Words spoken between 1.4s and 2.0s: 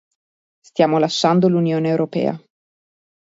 l'Unione